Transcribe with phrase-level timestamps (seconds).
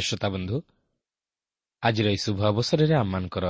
[0.00, 0.56] ଶ୍ରୋତା ବନ୍ଧୁ
[1.82, 3.46] ଆଜିର ଏହି ଶୁଭ ଅବସରରେ ଆମମାନଙ୍କର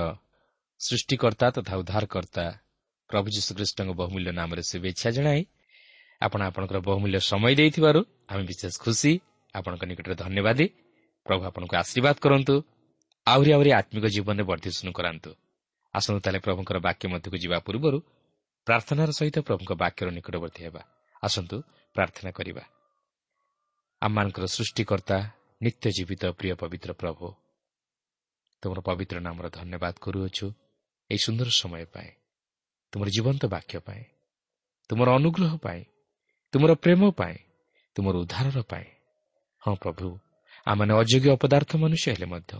[0.81, 2.45] ସୃଷ୍ଟିକର୍ତ୍ତା ତଥା ଉଦ୍ଧାରକର୍ତ୍ତା
[3.11, 5.43] ପ୍ରଭୁ ଯୀଶୁଖ୍ରୀଷ୍ଟଙ୍କ ବହୁମୂଲ୍ୟ ନାମରେ ଶୁଭେଚ୍ଛା ଜଣାଇ
[6.21, 9.13] ଆପଣ ଆପଣଙ୍କର ବହୁମୂଲ୍ୟ ସମୟ ଦେଇଥିବାରୁ ଆମେ ବିଶେଷ ଖୁସି।
[9.55, 10.61] ଆପଣଙ୍କ ନିକଟରେ ଧନ୍ୟବାଦ।
[11.27, 12.55] ପ୍ରଭୁ ଆପଣଙ୍କୁ ଆଶୀର୍ବାଦ କରନ୍ତୁ।
[13.27, 15.31] ଆହୁରି ଆହୁରି ଆତ୍ମିକ ଜୀବନରେ ବର୍ଦ୍ଧିଷ୍ଣୁ କରାନ୍ତୁ।
[15.95, 17.99] ଆସନ୍ତୁ ତାହେଲେ ପ୍ରଭୁଙ୍କର ବାକ୍ୟ ମଧ୍ୟକୁ ଯିବା ପୂର୍ବରୁ
[18.67, 20.83] ପ୍ରାର୍ଥନାର ସହିତ ପ୍ରଭୁଙ୍କ ବାକ୍ୟର ନିକଟବର୍ତ୍ତୀ ହେବା।
[21.23, 21.57] ଆସନ୍ତୁ
[21.97, 22.63] ପ୍ରାର୍ଥନା କରିବା।
[24.03, 25.19] ଆମମାନଙ୍କର ସୃଷ୍ଟିକର୍ତ୍ତା
[25.61, 27.27] ନିତ୍ୟ ଜୀବିତ ପ୍ରିୟ ପବିତ୍ର ପ୍ରଭୁ
[28.63, 30.47] ତୁମର ପବିତ୍ର ନାମର ଧନ୍ୟବାଦ କରୁଅଛୁ
[31.11, 32.11] ଏହି ସୁନ୍ଦର ସମୟ ପାଇଁ
[32.93, 34.03] ତୁମର ଜୀବନ୍ତ ବାକ୍ୟ ପାଇଁ
[34.91, 35.83] ତୁମର ଅନୁଗ୍ରହ ପାଇଁ
[36.53, 37.37] ତୁମର ପ୍ରେମ ପାଇଁ
[37.97, 38.89] ତୁମର ଉଦ୍ଧାରର ପାଇଁ
[39.63, 40.09] ହଁ ପ୍ରଭୁ
[40.67, 42.53] ଆମମାନେ ଅଯୋଗ୍ୟ ଅପଦାର୍ଥ ମନୁଷ୍ୟ ହେଲେ ମଧ୍ୟ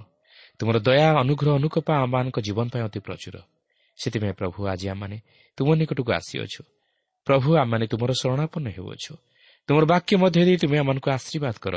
[0.61, 3.37] ତୁମର ଦୟା ଅନୁଗ୍ରହ ଅନୁକପା ଆମମାନଙ୍କ ଜୀବନ ପାଇଁ ଅତି ପ୍ରଚୁର
[3.99, 5.17] ସେଥିପାଇଁ ପ୍ରଭୁ ଆଜି ଆମମାନେ
[5.59, 6.63] ତୁମ ନିକଟକୁ ଆସିଅଛୁ।
[7.27, 9.13] ପ୍ରଭୁ ଆମମାନେ ତୁମର ଶରଣାପନ୍ନ ହେଉଅଛୁ।
[9.71, 11.75] ତୁମର ବାକ୍ୟ ମଧ୍ୟ ଦେଇ ତୁମେ ଆମମାନଙ୍କୁ ଆଶୀର୍ବାଦ କର।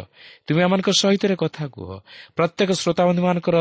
[0.50, 1.90] ତୁମେ ଆମମାନଙ୍କ ସହିତ କଥା କୁହ।
[2.34, 3.58] ପ୍ରତ୍ୟେକ ଶ୍ରୋତାବନ୍ଧୁମାନଙ୍କର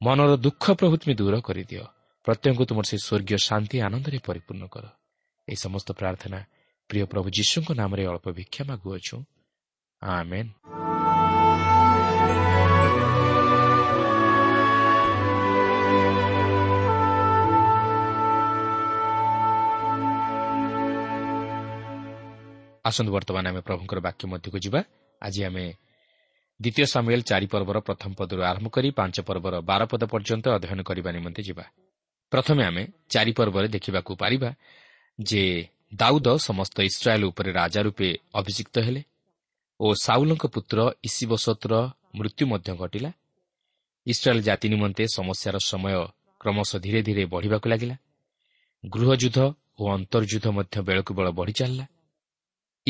[0.00, 1.84] ମନର ଦୁଃଖ ପ୍ରଭୁ ତୁମେ ଦୂର କରିଦିଅ।
[2.24, 4.84] ପ୍ରତ୍ୟେକଙ୍କୁ ତୁମର ସେ ସ୍ୱର୍ଗୀୟ ଶାନ୍ତି ଆନନ୍ଦରେ ପରିପୂର୍ଣ୍ଣ କର।
[5.48, 6.38] ଏହି ସମସ୍ତ ପ୍ରାର୍ଥନା
[6.90, 9.16] ପ୍ରିୟ ପ୍ରଭୁ ଯୀଶୁଙ୍କ ନାମରେ ଅଳ୍ପ ଭିକ୍ଷା ମାଗୁଅଛୁ।
[22.84, 24.80] ଆସନ୍ତୁ ବର୍ତ୍ତମାନ ଆମେ ପ୍ରଭୁଙ୍କର ବାକ୍ୟ ମଧ୍ୟକୁ ଯିବା।
[25.22, 25.64] ଆଜି ଆମେ
[26.60, 31.10] ଦ୍ୱିତୀୟ ସାମୁଏଲ ଚାରି ପର୍ବର ପ୍ରଥମ ପଦରୁ ଆରମ୍ଭ କରି ପାଞ୍ଚ ପର୍ବର ବାର ପଦ ପର୍ଯ୍ୟନ୍ତ ଅଧ୍ୟୟନ କରିବା
[31.16, 31.64] ନିମନ୍ତେ ଯିବା।
[32.32, 32.82] ପ୍ରଥମେ ଆମେ
[33.12, 34.50] ଚାରି ପର୍ବରେ ଦେଖିବାକୁ ପାରିବା
[35.18, 35.42] ଯେ
[36.00, 38.08] ଦାଉଦ ସମସ୍ତ ଇସ୍ରାଏଲ୍ ଉପରେ ରାଜା ରୂପେ
[38.40, 39.02] ଅଭିଯୁକ୍ତ ହେଲେ
[39.80, 40.78] ଓ ସାଉଲଙ୍କ ପୁତ୍ର
[41.08, 41.74] ଇସିବସତର
[42.18, 43.10] ମୃତ୍ୟୁ ମଧ୍ୟ ଘଟିଲା।
[44.06, 45.94] ଇସ୍ରାଏଲ୍ ଜାତି ନିମନ୍ତେ ସମସ୍ୟାର ସମୟ
[46.40, 47.96] କ୍ରମଶଃ ଧୀରେ ଧୀରେ ବଢ଼ିବାକୁ ଲାଗିଲା।
[48.84, 49.38] ଗୃହଯୁଦ୍ଧ
[49.80, 51.84] ଓ ଅନ୍ତର୍ଯୁଦ୍ଧ ମଧ୍ୟ ବେଳକୁ ବେଳ ବଢ଼ି ଚାଲିଲା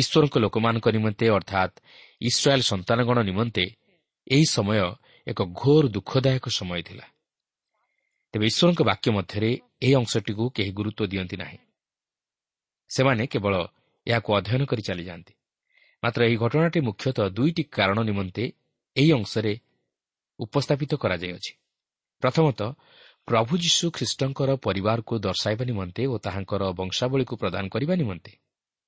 [0.00, 1.74] ଈଶ୍ୱରଙ୍କ ଲୋକମାନଙ୍କ ନିମନ୍ତେ ଅର୍ଥାତ୍
[2.20, 3.64] ଇସ୍ରାଏଲ୍ ସନ୍ତାନଗଣ ନିମନ୍ତେ
[4.26, 4.78] ଏହି ସମୟ
[5.26, 7.06] ଏକ ଘୋର ଦୁଃଖଦାୟକ ସମୟ ଥିଲା।
[8.34, 9.50] ତେବେ ଈଶ୍ୱରଙ୍କ ବାକ୍ୟ ମଧ୍ୟରେ
[9.82, 11.58] ଏହି ଅଂଶଟିକୁ କେହି ଗୁରୁତ୍ୱ ଦିଅନ୍ତି ନାହିଁ।
[12.90, 13.54] ସେମାନେ କେବଳ
[14.06, 15.32] ଏହାକୁ ଅଧ୍ୟୟନ କରି ଚାଲିଯାଆନ୍ତି।
[16.02, 18.44] ମାତ୍ର ଏହି ଘଟଣାଟି ମୁଖ୍ୟତଃ ଦୁଇଟି କାରଣ ନିମନ୍ତେ
[18.96, 19.52] ଏହି ଅଂଶରେ
[20.40, 21.52] ଉପସ୍ଥାପିତ କରାଯାଇଅଛି।
[22.22, 22.68] ପ୍ରଥମତଃ
[23.28, 28.32] ପ୍ରଭୁ ଯୀଶୁ ଖ୍ରୀଷ୍ଟଙ୍କର ପରିବାରକୁ ଦର୍ଶାଇବା ନିମନ୍ତେ ଓ ତାହାଙ୍କର ବଂଶାବଳୀକୁ ପ୍ରଦାନ କରିବା ନିମନ୍ତେ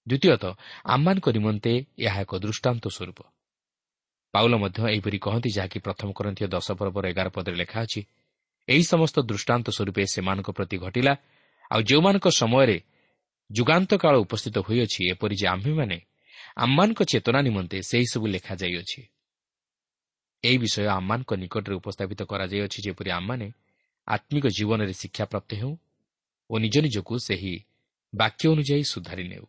[0.07, 0.53] ଦ୍ୱିତୀୟତଃ
[0.85, 3.19] ଆମମାନଙ୍କ ନିମନ୍ତେ ଏହା ଏକ ଦୃଷ୍ଟାନ୍ତ ସ୍ୱରୂପ।
[4.35, 8.01] ପାଉଲ ମଧ୍ୟ ଏହିପରି କହନ୍ତି ଯାହାକି ପ୍ରଥମ କରନ୍ତି ଦଶ ପର୍ବର ଏଗାର ପଦରେ ଲେଖା ଅଛି
[8.69, 11.13] ଏହି ସମସ୍ତ ଦୃଷ୍ଟାନ୍ତ ସ୍ୱରୂପେ ସେମାନଙ୍କ ପ୍ରତି ଘଟିଲା
[11.71, 12.77] ଆଉ ଯେଉଁମାନଙ୍କ ସମୟରେ
[13.51, 15.99] ଯୁଗାନ୍ତ କାଳ ଉପସ୍ଥିତ ହୋଇଅଛି ଏପରି ଯେ ଆମ୍ଭେମାନେ
[16.57, 19.01] ଆମମାନଙ୍କ ଚେତନା ନିମନ୍ତେ ସେହିସବୁ ଲେଖାଯାଇଅଛି
[20.45, 23.47] ଏହି ବିଷୟ ଆମମାନଙ୍କ ନିକଟରେ ଉପସ୍ଥାପିତ କରାଯାଇଅଛି ଯେପରି ଆମମାନେ
[24.09, 25.73] ଆତ୍ମିକ ଜୀବନରେ ଶିକ୍ଷାପ୍ରାପ୍ତ ହେଉ
[26.51, 27.55] ଓ ନିଜ ନିଜକୁ ସେହି
[28.13, 29.47] ବାକ୍ୟ ଅନୁଯାୟୀ ସୁଧାରି ନେଉ।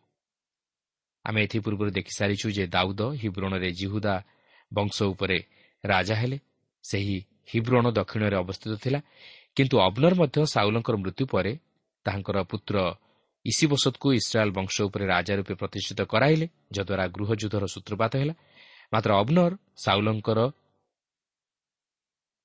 [1.24, 4.14] ଆମେ ଏଥିପୂର୍ବରୁ ଦେଖିସାରିଛୁ ଯେ ଦାଉଦ ହିବ୍ରଣରେ ଜିହୁଦା
[4.72, 5.38] ବଂଶ ଉପରେ
[5.84, 6.38] ରାଜା ହେଲେ।
[6.84, 7.16] ସେହି
[7.52, 9.00] ହିବ୍ରଣ ଦକ୍ଷିଣରେ ଅବସ୍ଥିତ ଥିଲା।
[9.56, 11.52] କିନ୍ତୁ ଅବନର ମଧ୍ୟ ସାଉଲଙ୍କର ମୃତ୍ୟୁ ପରେ
[12.06, 12.76] ତାହାଙ୍କର ପୁତ୍ର
[13.44, 18.34] ଇସିବସତକୁ ଇସ୍ରାଏଲ୍ ବଂଶ ଉପରେ ରାଜା ରୂପେ ପ୍ରତିଷ୍ଠିତ କରାଇଲେ ଯଦ୍ୱାରା ଗୃହଯୁଦ୍ଧର ସୂତ୍ରପାତ ହେଲା।
[18.92, 19.52] ମାତ୍ର ଅବନର
[19.84, 20.38] ସାଉଲଙ୍କର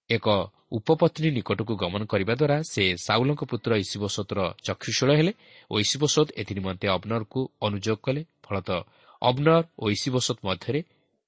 [0.09, 0.27] ଏକ
[0.71, 5.33] ଉପପତ୍ନୀ ନିକଟକୁ ଗମନ କରିବା ଦ୍ୱାରା ସେ ସାଉଲଙ୍କ ପୁତ୍ର ଇସିବସତର ଚକ୍ଷୁଶୂଳ ହେଲେ
[5.71, 8.79] ଓ ଇସିବସତ ଏଥିନିମନ୍ତେ ଅବନରକୁ ଅନୁଯୋଗ କଲେ। ଫଳତଃ
[9.21, 10.79] ଅବନର ଓ ଇସିବସତ ମଧ୍ୟରେ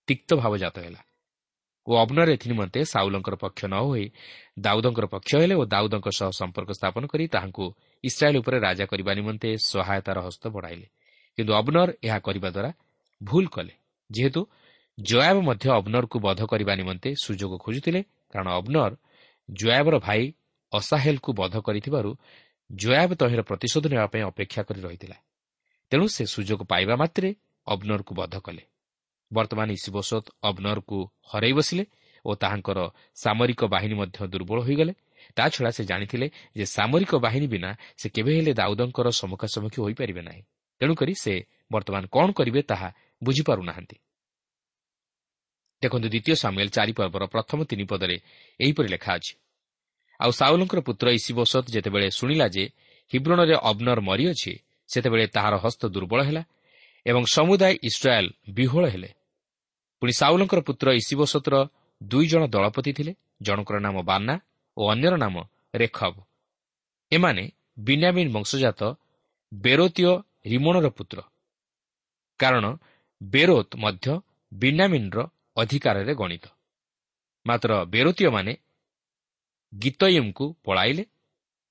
[0.08, 1.02] ତିକ୍ତ ଭାବ ଜାତ ହେଲା।
[1.88, 4.06] ଓ ଅବନର ଏଥିନିମନ୍ତେ ସାଉଲଙ୍କର ପକ୍ଷ ନ ହୋଇ
[4.66, 7.66] ଦାଉଦଙ୍କର ପକ୍ଷ ହେଲେ ଓ ଦାଉଦଙ୍କ ସହ ସମ୍ପର୍କ ସ୍ଥାପନ କରି ତାହାଙ୍କୁ
[8.04, 10.88] ଇସ୍ରାଏଲ୍ ଉପରେ ରାଜା କରିବା ନିମନ୍ତେ ସହାୟତାର ହସ୍ତ ବଢ଼ାଇଲେ।
[11.38, 12.72] କିନ୍ତୁ ଅବନର ଏହା କରିବା ଦ୍ୱାରା
[13.22, 13.74] ଭୁଲ କଲେ।
[14.10, 14.42] ଯେହେତୁ
[14.98, 18.02] ଜୟାବ ମଧ୍ୟ ଅବନରକୁ ବଧ କରିବା ନିମନ୍ତେ ସୁଯୋଗ ଖୋଜୁଥିଲେ
[18.34, 18.94] କାରଣ ଅବନର
[19.50, 20.24] ଜୟାବର ଭାଇ
[20.74, 22.12] ଅସାହେଲକୁ ବଧ କରିଥିବାରୁ
[22.70, 25.18] ଜୟାବ ତହିଁର ପ୍ରତିଶୋଧ ନେବା ପାଇଁ ଅପେକ୍ଷା କରି ରହିଥିଲା।
[25.92, 27.30] ତେଣୁ ସେ ସୁଯୋଗ ପାଇବା ମାତ୍ରେ
[27.68, 28.64] ଅବନରକୁ ବଧ କଲେ।
[29.32, 30.98] ବର୍ତ୍ତମାନ ଇସିବସତ ଅବନରକୁ
[31.32, 31.84] ହରାଇ ବସିଲେ
[32.26, 32.80] ଓ ତାହାଙ୍କର
[33.16, 34.94] ସାମରିକ ବାହିନୀ ମଧ୍ୟ ଦୁର୍ବଳ ହୋଇଗଲେ।
[35.38, 40.42] ତାଛଡ଼ା ସେ ଜାଣିଥିଲେ ଯେ ସାମରିକ ବାହିନୀ ବିନା ସେ କେବେ ହେଲେ ଦାଉଦଙ୍କର ସମ୍ମୁଖାସମ୍ମୁଖୀ ହୋଇପାରିବେ ନାହିଁ।
[40.82, 41.34] ତେଣୁକରି ସେ
[41.72, 42.90] ବର୍ତ୍ତମାନ କ'ଣ କରିବେ ତାହା
[43.22, 43.98] ବୁଝିପାରୁନାହାନ୍ତି।
[45.82, 48.16] ଦେଖନ୍ତୁ ଦ୍ୱିତୀୟ ସାମୁଏଲ ଚାରି ପର୍ବର ପ୍ରଥମ ତିନି ପଦରେ
[48.60, 49.34] ଏହିପରି ଲେଖା ଅଛି।
[50.20, 52.64] ଆଉ ସାଉଲଙ୍କର ପୁତ୍ର ଇସିବସତ ଯେତେବେଳେ ଶୁଣିଲା ଯେ
[53.12, 54.54] ହିବ୍ରଣରେ ଅବନର ମରିଅଛି
[54.94, 56.44] ସେତେବେଳେ ତାହାର ହସ୍ତ ଦୁର୍ବଳ ହେଲା
[57.06, 59.10] ଏବଂ ସମୁଦାୟ ଇସ୍ରାଏଲ୍ ବିହୋଳ ହେଲେ।
[60.02, 61.56] ପୁଣି ସାଉଲଙ୍କର ପୁତ୍ର ଇସିବସତର
[62.02, 64.36] ଦୁଇ ଜଣ ଦଳପତି ଥିଲେ ଜଣଙ୍କର ନାମ ବାନା
[64.78, 65.36] ଓ ଅନ୍ୟର ନାମ
[65.76, 66.16] ରେଖବ।
[67.12, 67.44] ଏମାନେ
[67.80, 68.82] ବିନ୍ୟାମିନ୍ ବଂଶଜାତ
[69.54, 70.12] ବେରୋତୀୟ
[70.46, 71.18] ରିମୋଣର ପୁତ୍ର।
[72.40, 72.66] କାରଣ
[73.24, 74.06] ବେରୋତ ମଧ୍ୟ
[74.54, 75.20] ବିନ୍ୟାମିନ୍ର
[75.58, 76.46] ଅଧିକାରରେ ଗଣିତ।
[77.46, 78.54] ମାତ୍ର ବେରୋତୀୟମାନେ
[79.74, 81.04] ଗୀତୟମ୍କୁ ପଳାଇଲେ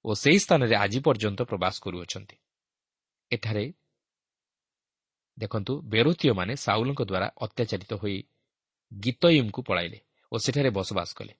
[0.04, 2.36] ଓ ସେହି ସ୍ଥାନରେ ଆଜି ପର୍ଯ୍ୟନ୍ତ ପ୍ରବାସ କରୁଅଛନ୍ତି।
[3.30, 3.64] ଏଠାରେ
[5.38, 8.16] ଦେଖନ୍ତୁ ବେରୋତୀୟମାନେ ସାଉଲଙ୍କ ଦ୍ୱାରା ଅତ୍ୟାଚାରିତ ହୋଇ
[8.92, 9.98] ଗୀତୟମ୍କୁ ପଳାଇଲେ
[10.32, 11.34] ଓ ସେଠାରେ ବସବାସ କଲେ।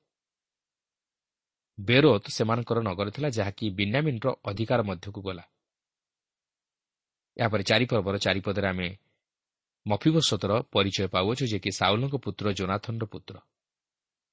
[1.78, 5.44] ବେରୋତ ସେମାନଙ୍କର ନଗର ଥିଲା ଯାହାକି ବିନ୍ୟାମିନ୍ର ଅଧିକାର ମଧ୍ୟକୁ ଗଲା।
[7.36, 8.88] ଏହାପରେ ଚାରିପର୍ବର ଚାରିପଦରେ ଆମେ
[9.86, 13.34] ମଫିବସତର ପରିଚୟ ପାଉଅଛୁ ଯେ କି ସାଉଲଙ୍କ ପୁତ୍ର ଜୋନାଥନର ପୁତ୍ର।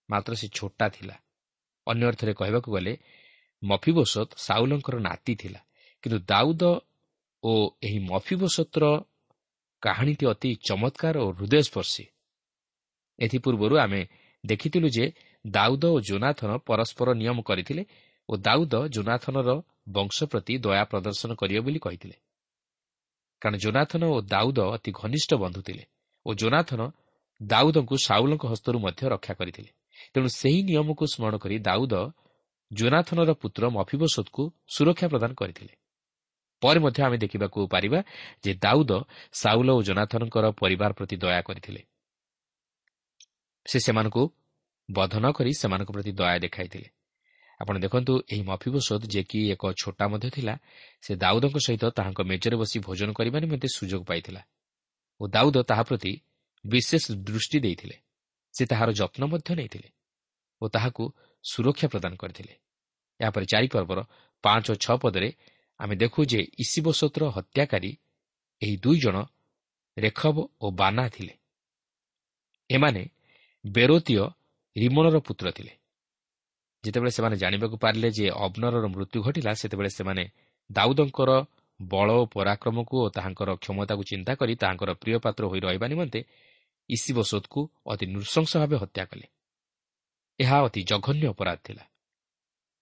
[0.09, 1.15] ମାତ୍ର ସେ ଛୋଟା ଥିଲା।
[1.87, 2.93] ଅନ୍ୟ ଅର୍ଥରେ କହିବାକୁ ଗଲେ
[3.63, 5.61] ମଫିବସତ ସାଉଲଙ୍କର ନାତି ଥିଲା।
[6.03, 6.63] କିନ୍ତୁ ଦାଉଦ
[7.43, 7.51] ଓ
[7.83, 8.85] ଏହି ମଫିବସତର
[9.83, 12.05] କାହାଣୀଟି ଅତି ଚମତ୍କାର ଓ ହୃଦୟସ୍ପର୍ଶୀ।
[13.19, 14.01] ଏଥିପୂର୍ବରୁ ଆମେ
[14.45, 15.05] ଦେଖିଥିଲୁ ଯେ
[15.47, 17.83] ଦାଉଦ ଓ ଜୋନାଥନ ପରସ୍ପର ନିୟମ କରିଥିଲେ
[18.29, 19.49] ଓ ଦାଉଦ ଜୋନାଥନର
[19.89, 22.15] ବଂଶ ପ୍ରତି ଦୟା ପ୍ରଦର୍ଶନ କରିବ ବୋଲି କହିଥିଲେ।
[23.41, 25.83] କାରଣ ଜୋନାଥନ ଓ ଦାଉଦ ଅତି ଘନିଷ୍ଠ ବନ୍ଧୁ ଥିଲେ
[26.25, 26.81] ଓ ଜୋନାଥନ
[27.41, 29.71] ଦାଉଦଙ୍କୁ ସାଉଲଙ୍କ ହସ୍ତରୁ ମଧ୍ୟ ରକ୍ଷା କରିଥିଲେ।
[30.13, 31.93] ତେଣୁ ସେହି ନିୟମକୁ ସ୍ମରଣ କରି ଦାଉଦ
[32.71, 34.43] ଜୋନାଥନର ପୁତ୍ର ମଫିବସୋଦକୁ
[34.75, 35.73] ସୁରକ୍ଷା ପ୍ରଦାନ କରିଥିଲେ।
[36.61, 37.99] ପରେ ମଧ୍ୟ ଆମେ ଦେଖିବାକୁ ପାରିବା
[38.43, 38.91] ଯେ ଦାଉଦ
[39.41, 41.81] ସାଉଲ ଓ ଜୋନାଥନଙ୍କର ପରିବାର ପ୍ରତି ଦୟା କରିଥିଲେ।
[43.65, 44.23] ସେ ସେମାନଙ୍କୁ
[44.89, 46.87] ବଧ ନ କରି ସେମାନଙ୍କ ପ୍ରତି ଦୟା ଦେଖାଇଥିଲେ।
[47.59, 50.53] ଆପଣ ଦେଖନ୍ତୁ ଏହି ମଫିବସୋଦ ଯିଏକି ଏକ ଛୋଟା ମଧ୍ୟ ଥିଲା
[51.03, 54.41] ସେ ଦାଉଦଙ୍କ ସହିତ ତାହାଙ୍କ ମେଜରେ ବସି ଭୋଜନ କରିବା ନିମନ୍ତେ ସୁଯୋଗ ପାଇଥିଲା
[55.19, 56.13] ଓ ଦାଉଦ ତାହା ପ୍ରତି
[56.65, 57.95] ବିଶେଷ ଦୃଷ୍ଟି ଦେଇଥିଲେ।
[58.53, 59.89] ସେ ତାହାର ଯତ୍ନ ମଧ୍ୟ ନେଇଥିଲେ
[60.61, 61.03] ଓ ତାହାକୁ
[61.45, 62.53] ସୁରକ୍ଷା ପ୍ରଦାନ କରିଥିଲେ।
[63.19, 63.99] ଏହାପରେ ଚାରିପର୍ବର
[64.43, 65.29] ପାଞ୍ଚ ଓ ଛଅ ପଦରେ
[65.79, 67.97] ଆମେ ଦେଖୁ ଯେ ଇସିବସତର ହତ୍ୟାକାରୀ
[68.61, 69.25] ଏହି ଦୁଇ ଜଣ
[69.97, 71.37] ରେଖବ ଓ ବାନା ଥିଲେ।
[72.69, 73.09] ଏମାନେ
[73.65, 74.23] ବେରୋତୀୟ
[74.77, 75.71] ରିମଣର ପୁତ୍ର ଥିଲେ।
[76.83, 80.23] ଯେତେବେଳେ ସେମାନେ ଜାଣିବାକୁ ପାରିଲେ ଯେ ଅବନରର ମୃତ୍ୟୁ ଘଟିଲା ସେତେବେଳେ ସେମାନେ
[80.71, 81.31] ଦାଉଦଙ୍କର
[81.81, 86.19] ବଳ ଓ ପରାକ୍ରମକୁ ଓ ତାହାଙ୍କର କ୍ଷମତାକୁ ଚିନ୍ତା କରି ତାହାଙ୍କର ପ୍ରିୟ ପାତ୍ର ହୋଇ ରହିବା ନିମନ୍ତେ
[86.89, 89.27] ଇସିବସୋଦକୁ ଅତି ନୃଶଂସ ଭାବେ ହତ୍ୟା କଲେ।
[90.39, 91.83] ଏହା ଅତି ଜଘନ୍ୟ ଅପରାଧ ଥିଲା।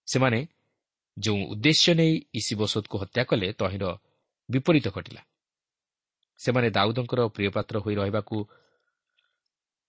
[0.06, 0.46] ସେମାନେ
[1.18, 3.84] ଯେଉଁ ଉଦ୍ଦେଶ୍ୟ ନେଇ ଇସିବସୋଦକୁ ହତ୍ୟା କଲେ ତହିଁର
[4.48, 5.22] ବିପରୀତ ଘଟିଲା।
[6.40, 8.36] ସେମାନେ ଦାଉଦଙ୍କର ପ୍ରିୟପାତ୍ର ହୋଇ ରହିବାକୁ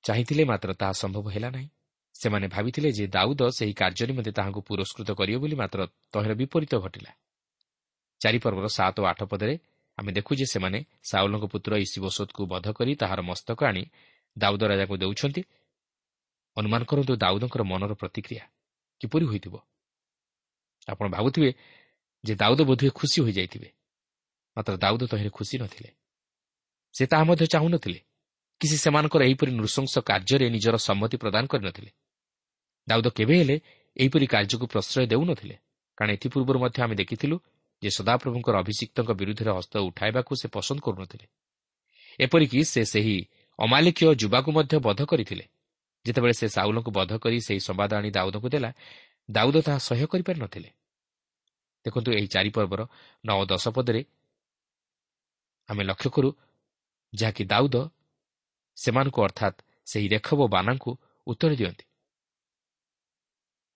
[0.04, 1.70] ଚାହିଁଥିଲେ ମାତ୍ର ତାହା ସମ୍ଭବ ହେଲା ନାହିଁ।
[2.16, 5.80] ସେମାନେ ଭାବିଥିଲେ ଯେ ଦାଉଦ ସେହି କାର୍ଯ୍ୟ ନିମନ୍ତେ ତାହାଙ୍କୁ ପୁରସ୍କୃତ କରିବ ବୋଲି ମାତ୍ର
[6.14, 7.12] ତହିଁର ବିପରୀତ ଘଟିଲା।
[8.22, 9.56] ଚାରିପର୍ବର ସାତ ଓ ଆଠ ପଦରେ
[9.98, 13.84] ଆମେ ଦେଖୁ ଯେ ସେମାନେ ସାଉଲଙ୍କ ପୁତ୍ର ଇସିବସୋଦକୁ ବଧ କରି ତାହାର ମସ୍ତକ ଆଣି
[14.38, 15.42] ଦାଉଦ ରାଜାକୁ ଦେଉଛନ୍ତି।
[16.58, 18.44] ଅନୁମାନ କରନ୍ତୁ ଦାଉଦଙ୍କର ମନର ପ୍ରତିକ୍ରିୟା
[19.02, 19.56] କିପରି ହୋଇଥିବ।
[20.88, 21.50] ଆପଣ ଭାବୁଥିବେ
[22.24, 23.70] ଯେ ଦାଉଦ ବୋଧହୁଏ ଖୁସି ହୋଇଯାଇଥିବେ।
[24.58, 25.90] ମାତ୍ର ଦାଉଦ ତହିଁରେ ଖୁସି ନଥିଲେ।
[26.94, 28.00] ସେ ତାହା ମଧ୍ୟ ଚାହୁଁନଥିଲେ
[28.62, 31.92] କି ସେ ସେମାନଙ୍କର ଏହିପରି ନୃଶଂସ କାର୍ଯ୍ୟରେ ନିଜର ସମ୍ମତି ପ୍ରଦାନ କରିନଥିଲେ।
[32.88, 33.56] ଦାଉଦ କେବେ ହେଲେ
[33.98, 35.56] ଏହିପରି କାର୍ଯ୍ୟକୁ ପ୍ରଶ୍ରୟ ଦେଉନଥିଲେ।
[35.98, 37.38] କାରଣ ଏଥିପୂର୍ବରୁ ମଧ୍ୟ ଆମେ ଦେଖିଥିଲୁ
[37.84, 41.26] ଯେ ସଦାପ୍ରଭୁଙ୍କର ଅଭିଷିକ୍ତଙ୍କ ବିରୁଦ୍ଧରେ ହସ୍ତ ଉଠାଇବାକୁ ସେ ପସନ୍ଦ କରୁନଥିଲେ।
[42.20, 43.18] ଏପରିକି ସେ ସେହି
[43.60, 45.46] ଅମାଲିକୀୟ ଯୁବାକୁ ମଧ୍ୟ ବଧ କରିଥିଲେ।
[46.06, 48.74] ଯେତେବେଳେ ସେ ସାଉଲଙ୍କୁ ବଧ କରି ସେହି ସମ୍ବାଦ ଆଣି ଦାଉଦଙ୍କୁ ଦେଲା
[49.32, 50.70] ଦାଉଦ ତାହା ସହ୍ୟ କରିପାରିନଥିଲେ।
[51.88, 52.82] ଦେଖନ୍ତୁ ଏହି ଚାରିପର୍ବର
[53.26, 54.02] ନଅ ଦଶ ପଦରେ
[55.70, 56.30] ଆମେ ଲକ୍ଷ୍ୟ କରୁ
[57.14, 57.76] ଯାହାକି ଦାଉଦ
[58.78, 60.92] ସେମାନଙ୍କୁ ଅର୍ଥାତ୍ ସେହି ରେଖବ ବାନାଙ୍କୁ
[61.28, 61.86] ଉତ୍ତର ଦିଅନ୍ତି।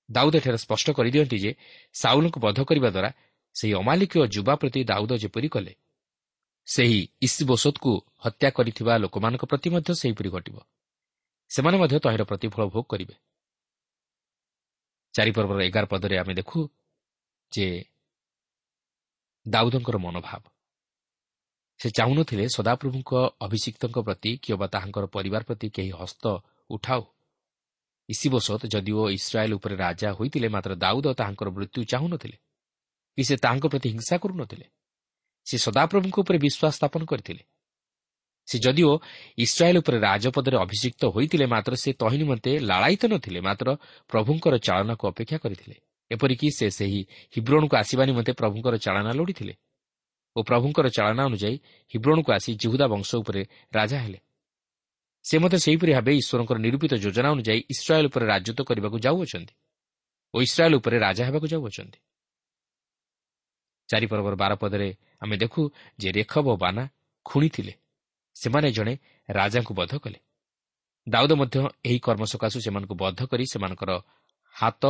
[0.09, 1.51] ଦାଉଦ ଏଠାରେ ସ୍ପଷ୍ଟ କରିଦିଅନ୍ତି ଯେ
[1.95, 3.09] ସାଉଲଙ୍କୁ ବଧ କରିବା ଦ୍ୱାରା
[3.55, 5.73] ସେହି ଅମାଲିକୀୟ ଯୁବା ପ୍ରତି ଦାଉଦ ଯେପରି କଲେ
[6.67, 7.91] ସେହି ଇସିବୋସତକୁ
[8.23, 10.57] ହତ୍ୟା କରିଥିବା ଲୋକମାନଙ୍କ ପ୍ରତି ମଧ୍ୟ ସେହିପରି ଘଟିବ।
[11.51, 13.15] ସେମାନେ ମଧ୍ୟ ତହିଁର ପ୍ରତିଫଳ ଭୋଗ କରିବେ।
[15.15, 16.59] ଚାରିପର୍ବର ଏଗାର ପଦରେ ଆମେ ଦେଖୁ
[17.51, 17.65] ଯେ
[19.47, 20.43] ଦାଉଦଙ୍କର ମନୋଭାବ।
[21.79, 27.03] ସେ ଚାହୁଁନଥିଲେ ସଦାପ୍ରଭୁଙ୍କ ଅଭିଷିକ୍ତଙ୍କ ପ୍ରତି କିମ୍ବା ତାହାଙ୍କର ପରିବାର ପ୍ରତି କେହି ହସ୍ତ ଉଠାଉ।
[28.09, 32.37] ଇସିବସତ ଯଦିଓ ଇସ୍ରାଏଲ୍ ଉପରେ ରାଜା ହୋଇଥିଲେ ମାତ୍ର ଦାଉଦ ତାହାଙ୍କର ମୃତ୍ୟୁ ଚାହୁଁନଥିଲେ।
[33.17, 34.65] କି ସେ ତାହାଙ୍କ ପ୍ରତି ହିଂସା କରୁନଥିଲେ।
[35.45, 37.43] ସେ ସଦାପ୍ରଭୁଙ୍କ ଉପରେ ବିଶ୍ୱାସ ସ୍ଥାପନ କରିଥିଲେ।
[38.45, 38.99] ସେ ଯଦିଓ
[39.37, 45.37] ଇସ୍ରାଏଲ୍ ଉପରେ ରାଜପଦରେ ଅଭିଷିକ୍ତ ହୋଇଥିଲେ ମାତ୍ର ସେ ତହି ନିମନ୍ତେ ଲାଳାୟିତ ନଥିଲେ ମାତ୍ର ପ୍ରଭୁଙ୍କର ଚାଳନାକୁ ଅପେକ୍ଷା
[45.37, 45.75] କରିଥିଲେ।
[46.13, 47.01] ଏପରିକି ସେ ସେହି
[47.33, 49.53] ହିବ୍ରଣକୁ ଆସିବା ନିମନ୍ତେ ପ୍ରଭୁଙ୍କର ଚାଳନା ଲୋଡ଼ିଥିଲେ
[50.35, 51.57] ଓ ପ୍ରଭୁଙ୍କର ଚାଳନା ଅନୁଯାୟୀ
[51.91, 53.41] ହିବ୍ରଣକୁ ଆସି ଜିହୁଦା ବଂଶ ଉପରେ
[53.75, 54.19] ରାଜା ହେଲେ।
[55.25, 59.53] ସେ ମଧ୍ୟ ସେହିପରି ଭାବେ ଈଶ୍ୱରଙ୍କର ନିରୂପିତ ଯୋଜନା ଅନୁଯାୟୀ ଇସ୍ରାଏଲ୍ ଉପରେ ରାଜତ୍ୱ କରିବାକୁ ଯାଉଅଛନ୍ତି
[60.33, 61.99] ଓ ଇସ୍ରାଏଲ୍ ଉପରେ ରାଜା ହେବାକୁ ଯାଉଅଛନ୍ତି।
[63.89, 64.89] ଚାରିପର୍ବର ବାର ପଦରେ
[65.23, 65.61] ଆମେ ଦେଖୁ
[66.01, 66.83] ଯେ ରେଖବ ବାନା
[67.25, 67.73] ଖୁଣିଥିଲେ
[68.35, 68.93] ସେମାନେ ଜଣେ
[69.29, 70.19] ରାଜାଙ୍କୁ ବଧ କଲେ।
[71.07, 73.91] ଦାଉଦ ମଧ୍ୟ ଏହି କର୍ମ ସକାଶୁ ସେମାନଙ୍କୁ ବଧ କରି ସେମାନଙ୍କର
[74.55, 74.83] ହାତ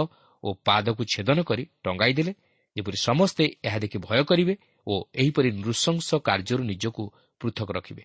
[0.44, 2.34] ଓ ପାଦକୁ ଛେଦନ କରି ଟଙ୍ଗାଇ ଦେଲେ
[2.76, 4.54] ଯେପରି ସମସ୍ତେ ଏହା ଦେଖି ଭୟ କରିବେ
[4.88, 7.04] ଓ ଏହିପରି ନୃଶଂସ କାର୍ଯ୍ୟରୁ ନିଜକୁ
[7.42, 8.04] ପୃଥକ ରଖିବେ।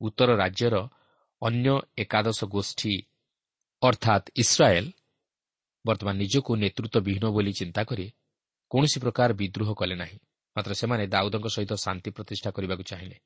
[0.00, 0.74] ଉତ୍ତର ରାଜ୍ୟର
[1.42, 2.94] ଅନ୍ୟ ଏକାଦଶ ଗୋଷ୍ଠୀ
[3.82, 4.88] ଅର୍ଥାତ୍ ଇସ୍ରାଏଲ୍
[5.84, 8.06] ବର୍ତ୍ତମାନ ନିଜକୁ ନେତୃତ୍ୱବିହୀନ ବୋଲି ଚିନ୍ତା କରି
[8.70, 10.18] କୌଣସି ପ୍ରକାର ବିଦ୍ରୋହ କଲେ ନାହିଁ
[10.56, 13.16] ମାତ୍ର ସେମାନେ ଦାଉଦଙ୍କ ସହିତ ଶାନ୍ତି ପ୍ରତିଷ୍ଠା କରିବାକୁ ଚାହିଁଲେ।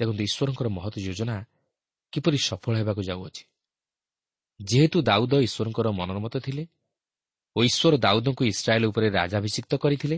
[0.00, 1.36] ଦେଖନ୍ତୁ ଈଶ୍ୱରଙ୍କର ମହତ ଯୋଜନା
[2.12, 3.42] କିପରି ସଫଳ ହେବାକୁ ଯାଉଅଛି।
[4.60, 6.64] ଯେହେତୁ ଦାଉଦ ଈଶ୍ୱରଙ୍କର ମନୋନମତ ଥିଲେ
[7.56, 10.16] ଓ ଈଶ୍ୱର ଦାଉଦଙ୍କୁ ଇସ୍ରାଏଲ୍ ଉପରେ ରାଜାଭିଷିକ୍ତ କରିଥିଲେ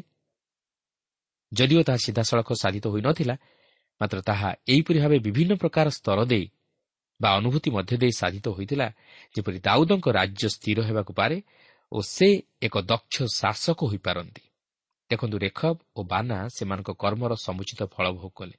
[1.53, 3.35] ଯଦିଓ ତାହା ସିଧାସଳଖ ସାଧିତ ହୋଇନଥିଲା
[4.00, 6.47] ମାତ୍ର ତାହା ଏହିପରି ଭାବେ ବିଭିନ୍ନ ପ୍ରକାର ସ୍ତର ଦେଇ
[7.21, 8.87] ବା ଅନୁଭୂତି ମଧ୍ୟ ଦେଇ ସାଧିତ ହୋଇଥିଲା
[9.35, 11.37] ଯେପରି ଦାଉଦଙ୍କ ରାଜ୍ୟ ସ୍ଥିର ହେବାକୁ ପାରେ
[11.93, 12.29] ଓ ସେ
[12.62, 14.45] ଏକ ଦକ୍ଷ ଶାସକ ହୋଇପାରନ୍ତି।
[15.11, 18.57] ଦେଖନ୍ତୁ ରେଖବ ଓ ବାନା ସେମାନଙ୍କ କର୍ମର ସମୁଚିତ ଫଳ ଭୋଗ କଲେ।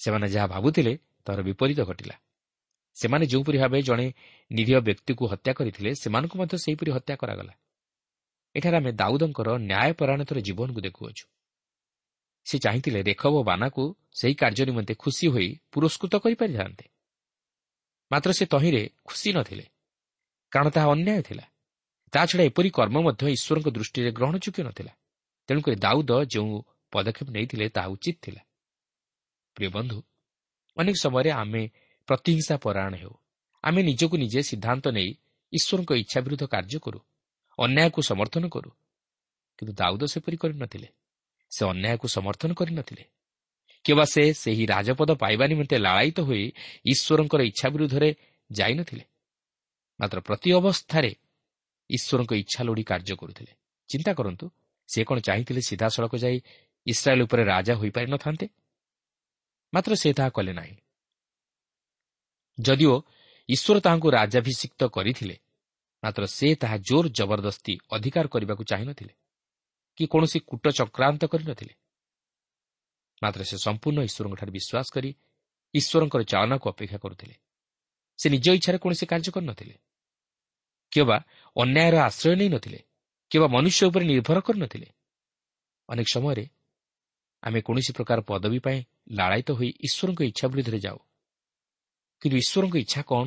[0.00, 0.92] ସେମାନେ ଯାହା ଭାବୁଥିଲେ
[1.24, 2.16] ତାହାର ବିପରୀତ ଘଟିଲା।
[2.96, 4.06] ସେମାନେ ଯେଉଁପରି ଭାବେ ଜଣେ
[4.50, 7.52] ନିରୀହ ବ୍ୟକ୍ତିକୁ ହତ୍ୟା କରିଥିଲେ ସେମାନଙ୍କୁ ମଧ୍ୟ ସେହିପରି ହତ୍ୟା କରାଗଲା।
[8.54, 11.24] ଏଠାରେ ଆମେ ଦାଉଦଙ୍କର ନ୍ୟାୟପରାୟଣତାର ଜୀବନକୁ ଦେଖୁଅଛୁ।
[12.46, 16.84] ସେ ଚାହିଁଥିଲେ ରେଖବ ବାନାକୁ ସେହି କାର୍ଯ୍ୟ ନିମନ୍ତେ ଖୁସି ହୋଇ ପୁରସ୍କୃତ କରିପାରିଥାନ୍ତେ।
[18.10, 19.64] ମାତ୍ର ସେ ତହିଁରେ ଖୁସି ନଥିଲେ
[20.52, 21.44] କାରଣ ତାହା ଅନ୍ୟାୟ ଥିଲା।
[22.12, 24.92] ତାଛଡ଼ା ଏପରି କର୍ମ ମଧ୍ୟ ଈଶ୍ୱରଙ୍କ ଦୃଷ୍ଟିରେ ଗ୍ରହଣଯୋଗ୍ୟ ନଥିଲା।
[25.48, 26.54] ତେଣୁକରି ଦାଉଦ ଯେଉଁ
[26.92, 28.42] ପଦକ୍ଷେପ ନେଇଥିଲେ ତାହା ଉଚିତ ଥିଲା।
[29.56, 29.98] ପ୍ରିୟ ବନ୍ଧୁ
[30.76, 31.62] ଅନେକ ସମୟରେ ଆମେ
[32.06, 33.14] ପ୍ରତିହିଂସା ପରାୟଣ ହେଉ।
[33.64, 35.10] ଆମେ ନିଜକୁ ନିଜେ ସିଦ୍ଧାନ୍ତ ନେଇ
[35.52, 36.98] ଈଶ୍ୱରଙ୍କ ଇଚ୍ଛା ବିରୁଦ୍ଧ କାର୍ଯ୍ୟ କରୁ
[37.58, 38.70] ଅନ୍ୟାୟକୁ ସମର୍ଥନ କରୁ।
[39.58, 40.88] କିନ୍ତୁ ଦାଉଦ ସେପରି କରିନଥିଲେ।
[41.50, 43.04] ସେ ଅନ୍ୟାୟକୁ ସମର୍ଥନ କରିନଥିଲେ।
[43.84, 46.52] କିମ୍ବା ସେ ସେହି ରାଜପଦ ପାଇବା ନିମନ୍ତେ ଲାଳାୟିତ ହୋଇ
[46.86, 48.14] ଈଶ୍ୱରଙ୍କର ଇଚ୍ଛା ବିରୁଦ୍ଧରେ
[48.52, 49.04] ଯାଇନଥିଲେ।
[50.00, 51.16] ମାତ୍ର ପ୍ରତି ଅବସ୍ଥାରେ
[51.90, 53.52] ଈଶ୍ୱରଙ୍କ ଇଚ୍ଛା ଲୋଡ଼ି କାର୍ଯ୍ୟ କରୁଥିଲେ।
[53.88, 54.50] ଚିନ୍ତା କରନ୍ତୁ
[54.88, 56.40] ସେ କ'ଣ ଚାହିଁଥିଲେ ସିଧାସଳଖ ଯାଇ
[56.86, 58.48] ଇସ୍ରାଏଲ୍ ଉପରେ ରାଜା ହୋଇପାରିନଥାନ୍ତେ?
[59.74, 60.76] ମାତ୍ର ସେ ତାହା କଲେ ନାହିଁ।
[62.58, 62.94] ଯଦିଓ
[63.48, 65.36] ଈଶ୍ୱର ତାହାଙ୍କୁ ରାଜାଭିଷିକ୍ତ କରିଥିଲେ
[66.02, 69.14] ମାତ୍ର ସେ ତାହା ଜୋର ଜବରଦସ୍ତି ଅଧିକାର କରିବାକୁ ଚାହିଁନଥିଲେ
[69.98, 71.74] କି କୌଣସି କୂଟ ଚକ୍ରାନ୍ତ କରିନଥିଲେ।
[73.22, 75.10] ମାତ୍ର ସେ ସମ୍ପୂର୍ଣ୍ଣ ଈଶ୍ୱରଙ୍କଠାରେ ବିଶ୍ୱାସ କରି
[75.74, 77.34] ଈଶ୍ୱରଙ୍କର ଚାଳନାକୁ ଅପେକ୍ଷା କରୁଥିଲେ।
[78.18, 79.74] ସେ ନିଜ ଇଚ୍ଛାରେ କୌଣସି କାର୍ଯ୍ୟ କରିନଥିଲେ
[80.92, 81.16] କିମ୍ବା
[81.56, 82.80] ଅନ୍ୟାୟର ଆଶ୍ରୟ ନେଇନଥିଲେ
[83.30, 84.88] କିମ୍ବା ମନୁଷ୍ୟ ଉପରେ ନିର୍ଭର କରିନଥିଲେ।
[85.88, 86.44] ଅନେକ ସମୟରେ
[87.42, 88.78] ଆମେ କୌଣସି ପ୍ରକାର ପଦବୀ ପାଇଁ
[89.18, 90.98] ଲାଳାୟିତ ହୋଇ ଈଶ୍ୱରଙ୍କ ଇଚ୍ଛା ବିରୁଦ୍ଧରେ ଯାଉ।
[92.20, 93.26] କିନ୍ତୁ ଈଶ୍ୱରଙ୍କ ଇଚ୍ଛା କ'ଣ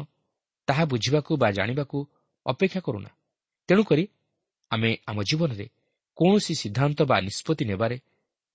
[0.67, 1.97] ତାହା ବୁଝିବାକୁ ବା ଜାଣିବାକୁ
[2.45, 3.09] ଅପେକ୍ଷା କରୁନା।
[3.69, 4.03] ତେଣୁକରି
[4.71, 5.65] ଆମେ ଆମ ଜୀବନରେ
[6.17, 7.97] କୌଣସି ସିଦ୍ଧାନ୍ତ ବା ନିଷ୍ପତ୍ତି ନେବାରେ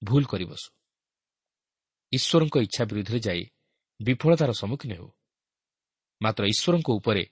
[0.04, 0.66] ଭୁଲ କରିବସୁ।
[2.12, 3.42] ଈଶ୍ୱରଙ୍କ ଇଚ୍ଛା ବିରୁଦ୍ଧରେ ଯାଇ
[4.00, 5.08] ବିଫଳତାର ସମ୍ମୁଖୀନ ହେଉ।
[6.22, 7.24] ମାତ୍ର ଈଶ୍ୱରଙ୍କ ଉପରେ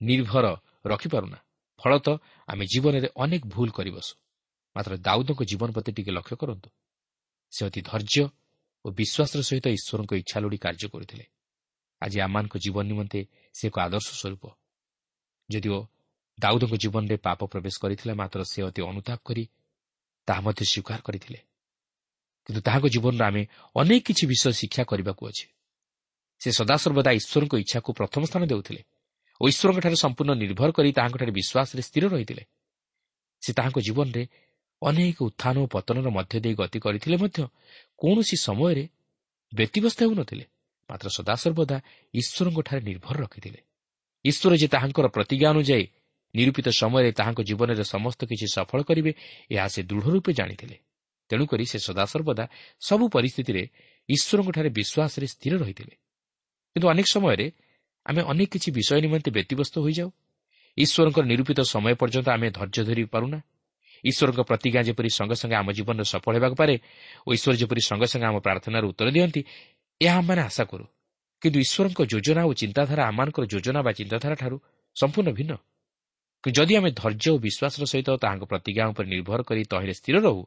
[0.00, 0.46] ନିର୍ଭର
[0.86, 1.38] ରଖିପାରୁନା।
[1.78, 2.16] ଫଳତଃ
[2.48, 4.12] ଆମେ ଜୀବନରେ ଅନେକ ଭୁଲ କରିବସୁ।
[4.76, 6.68] ମାତ୍ର ଦାଉଦଙ୍କ ଜୀବନ ପ୍ରତି ଟିକେ ଲକ୍ଷ୍ୟ କରନ୍ତୁ।
[7.52, 8.24] ସେ ଅତି ଧୈର୍ଯ୍ୟ
[8.84, 11.24] ଓ ବିଶ୍ୱାସର ସହିତ ଈଶ୍ୱରଙ୍କ ଇଚ୍ଛା ଲୋଡ଼ି କାର୍ଯ୍ୟ କରୁଥିଲେ।
[12.02, 13.20] ଆଜି ଆମମାନଙ୍କ ଜୀବନ ନିମନ୍ତେ
[13.52, 14.44] ସେ ଏକ ଆଦର୍ଶ ସ୍ୱରୂପ।
[15.48, 15.78] ଯଦିଓ
[16.38, 19.44] ଦାଉଦଙ୍କ ଜୀବନରେ ପାପ ପ୍ରବେଶ କରିଥିଲା ମାତ୍ର ସେ ଅତି ଅନୁତାପ କରି
[20.28, 21.38] ତାହା ମଧ୍ୟ ସ୍ୱୀକାର କରିଥିଲେ।
[22.46, 23.42] କିନ୍ତୁ ତାହାଙ୍କ ଜୀବନରେ ଆମେ
[23.76, 25.46] ଅନେକ କିଛି ବିଷୟ ଶିକ୍ଷା କରିବାକୁ ଅଛି।
[26.40, 28.82] ସେ ସଦାସର୍ବଦା ଈଶ୍ୱରଙ୍କ ଇଚ୍ଛାକୁ ପ୍ରଥମ ସ୍ଥାନ ଦେଉଥିଲେ
[29.40, 32.44] ଓ ଈଶ୍ୱରଙ୍କଠାରେ ସମ୍ପୂର୍ଣ୍ଣ ନିର୍ଭର କରି ତାହାଙ୍କଠାରେ ବିଶ୍ୱାସରେ ସ୍ଥିର ରହିଥିଲେ।
[33.42, 34.22] ସେ ତାହାଙ୍କ ଜୀବନରେ
[34.82, 37.38] ଅନେକ ଉତ୍ଥାନ ଓ ପତନର ମଧ୍ୟ ଦେଇ ଗତି କରିଥିଲେ ମଧ୍ୟ
[37.98, 38.84] କୌଣସି ସମୟରେ
[39.52, 40.44] ବ୍ୟତିବ୍ୟସ୍ତ ହେଉନଥିଲେ।
[40.90, 41.76] ମାତ୍ର ସଦାସର୍ବଦା
[42.14, 43.60] ଈଶ୍ୱରଙ୍କଠାରେ ନିର୍ଭର ରଖିଥିଲେ।
[44.24, 45.86] ଈଶ୍ୱର ଯେ ତାହାଙ୍କର ପ୍ରତିଜ୍ଞା ଅନୁଯାୟୀ
[46.34, 49.12] ନିରୂପିତ ସମୟରେ ତାହାଙ୍କ ଜୀବନରେ ସମସ୍ତ କିଛି ସଫଳ କରିବେ
[49.50, 50.76] ଏହା ସେ ଦୃଢ଼ ରୂପେ ଜାଣିଥିଲେ।
[51.30, 52.44] ତେଣୁକରି ସେ ସଦାସର୍ବଦା
[52.80, 53.62] ସବୁ ପରିସ୍ଥିତିରେ
[54.08, 55.94] ଈଶ୍ୱରଙ୍କଠାରେ ବିଶ୍ୱାସରେ ସ୍ଥିର ରହିଥିଲେ।
[56.76, 57.46] କିନ୍ତୁ ଅନେକ ସମୟରେ
[58.06, 60.10] ଆମେ ଅନେକ କିଛି ବିଷୟ ନିମନ୍ତେ ବ୍ୟତିବ୍ୟସ୍ତ ହୋଇଯାଉ।
[60.78, 63.38] ଈଶ୍ୱରଙ୍କର ନିରୂପିତ ସମୟ ପର୍ଯ୍ୟନ୍ତ ଆମେ ଧୈର୍ଯ୍ୟ ଧରି ପାରୁନା।
[64.04, 66.74] ଈଶ୍ୱରଙ୍କ ପ୍ରତିଜ୍ଞା ଯେପରି ସଙ୍ଗେ ସଙ୍ଗେ ଆମ ଜୀବନରେ ସଫଳ ହେବାକୁ ପାରେ
[67.26, 69.40] ଓ ଈଶ୍ୱର ଯେପରି ସଙ୍ଗେ ସଙ୍ଗେ ଆମ ପ୍ରାର୍ଥନାର ଉତ୍ତର ଦିଅନ୍ତି
[70.00, 70.84] ଏହା ଆମମାନେ ଆଶା କରୁ।
[71.42, 74.56] କିନ୍ତୁ ଈଶ୍ୱରଙ୍କ ଯୋଜନା ଓ ଚିନ୍ତାଧାରା ଆମମାନଙ୍କର ଯୋଜନା ବା ଚିନ୍ତାଧାରାଠାରୁ
[74.96, 75.52] ସମ୍ପୂର୍ଣ୍ଣ ଭିନ୍ନ।
[76.44, 80.42] ଯଦି ଆମେ ଧୈର୍ଯ୍ୟ ଓ ବିଶ୍ୱାସର ସହିତ ତାହାଙ୍କ ପ୍ରତିଜ୍ଞା ଉପରେ ନିର୍ଭର କରି ତହିଁରେ ସ୍ଥିର ରହୁ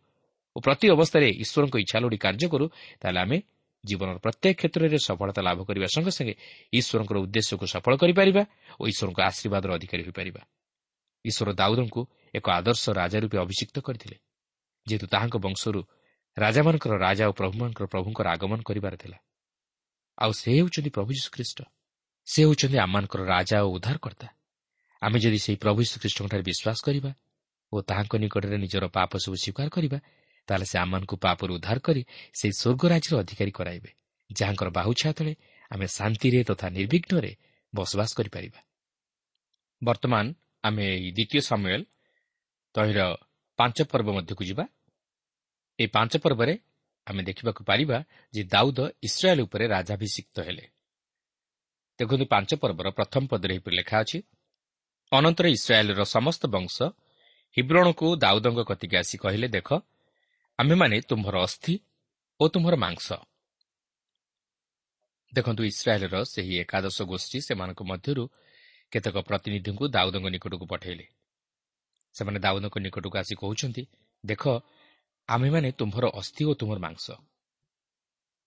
[0.56, 2.66] ଓ ପ୍ରତି ଅବସ୍ଥାରେ ଈଶ୍ୱରଙ୍କ ଇଚ୍ଛା ଲୋଡ଼ି କାର୍ଯ୍ୟ କରୁ
[3.02, 3.38] ତାହେଲେ ଆମେ
[3.84, 6.34] ଜୀବନର ପ୍ରତ୍ୟେକ କ୍ଷେତ୍ରରେ ସଫଳତା ଲାଭ କରିବା ସଙ୍ଗେ ସଙ୍ଗେ
[6.80, 8.44] ଈଶ୍ୱରଙ୍କର ଉଦ୍ଦେଶ୍ୟକୁ ସଫଳ କରିପାରିବା
[8.80, 10.42] ଓ ଈଶ୍ୱରଙ୍କ ଆଶୀର୍ବାଦର ଅଧିକାରୀ ହୋଇପାରିବା।
[11.26, 12.02] ଈଶ୍ୱର ଦାଉଦଙ୍କୁ
[12.38, 14.18] ଏକ ଆଦର୍ଶ ରାଜା ରୂପେ ଅଭିଷିକ୍ତ କରିଥିଲେ
[14.88, 15.80] ଯେହେତୁ ତାହାଙ୍କ ବଂଶରୁ
[16.38, 19.18] ରାଜାମାନଙ୍କର ରାଜା ଓ ପ୍ରଭୁମାନଙ୍କର ପ୍ରଭୁଙ୍କର ଆଗମନ କରିବାର ଥିଲା।
[20.22, 21.60] ଆଉ ସେ ହେଉଛନ୍ତି ପ୍ରଭୁ ଯୀଶୁଖ୍ରୀଷ୍ଟ।
[22.28, 24.28] ସେ ହେଉଛନ୍ତି ଆମମାନଙ୍କର ରାଜା ଓ ଉଦ୍ଧାରକର୍ତ୍ତା।
[25.02, 27.12] ଆମେ ଯଦି ସେହି ପ୍ରଭୁ ଯୀଶୁଖ୍ରୀଷ୍ଟଙ୍କଠାରେ ବିଶ୍ୱାସ କରିବା
[27.72, 30.00] ଓ ତାହାଙ୍କ ନିକଟରେ ନିଜର ପାପ ସବୁ ସ୍ୱୀକାର କରିବା
[30.48, 32.02] ତାହେଲେ ସେ ଆମମାନଙ୍କୁ ପାପରୁ ଉଦ୍ଧାର କରି
[32.40, 33.90] ସେହି ସ୍ୱର୍ଗରାଜ୍ୟର ଅଧିକାରୀ କରାଇବେ
[34.30, 35.34] ଯାହାଙ୍କର ବାହୁଛା ତଳେ
[35.72, 37.32] ଆମେ ଶାନ୍ତିରେ ତଥା ନିର୍ବିଘ୍ନରେ
[37.74, 38.60] ବସବାସ କରିପାରିବା।
[39.82, 40.26] ବର୍ତ୍ତମାନ
[40.64, 41.74] ଆମେ ଏହି ଦ୍ୱିତୀୟ ସମୟ
[42.76, 43.00] ତହିଁର
[43.60, 44.64] ପାଞ୍ଚ ପର୍ବ ମଧ୍ୟକୁ ଯିବା।
[45.80, 46.54] ଏହି ପାଞ୍ଚ ପର୍ବରେ
[47.08, 47.98] ଆମେ ଦେଖିବାକୁ ପାରିବା
[48.34, 50.66] ଯେ ଦାଉଦ ଇସ୍ରାଏଲ ଉପରେ ରାଜାଭିଷିକ୍ତ ହେଲେ।
[52.00, 54.18] ଦେଖନ୍ତୁ ପାଞ୍ଚ ପର୍ବର ପ୍ରଥମ ପଦରେ ଏହିପରି ଲେଖା ଅଛି
[55.12, 56.76] ଅନନ୍ତର ଇସ୍ରାଏଲ୍ର ସମସ୍ତ ବଂଶ
[57.58, 59.70] ହିବ୍ରଣକୁ ଦାଉଦଙ୍କ କତିକି ଆସି କହିଲେ ଦେଖ
[60.60, 61.74] ଆମ୍ଭେମାନେ ତୁମ୍ଭର ଅସ୍ଥି
[62.40, 63.08] ଓ ତୁମ୍ଭର ମାଂସ।
[65.34, 68.24] ଦେଖନ୍ତୁ ଇସ୍ରାଏଲ୍ର ସେହି ଏକାଦଶ ଗୋଷ୍ଠୀ ସେମାନଙ୍କ ମଧ୍ୟରୁ
[68.92, 71.06] କେତେକ ପ୍ରତିନିଧିଙ୍କୁ ଦାଉଦଙ୍କ ନିକଟକୁ ପଠାଇଲେ।
[72.16, 73.84] ସେମାନେ ଦାଉଦଙ୍କ ନିକଟକୁ ଆସି କହୁଛନ୍ତି
[74.24, 74.44] ଦେଖ
[75.32, 77.06] ଆମ୍ଭେମାନେ ତୁମ୍ଭର ଅସ୍ଥି ଓ ତୁମର ମାଂସ।